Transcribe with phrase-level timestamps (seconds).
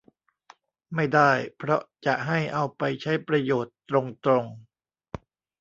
[0.95, 4.45] ไม่ได้เพราะจะให้เอาไปใช้ประโยชน์ตรงตรง